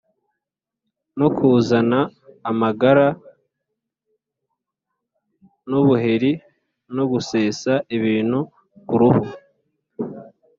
no 1.19 1.27
kuzana 1.35 1.99
amagara 2.49 3.07
n’ubuheri 5.69 6.31
no 6.95 7.03
gusesa 7.11 7.71
ibintu 7.97 8.39
ku 8.87 8.95
ruhu, 9.01 9.23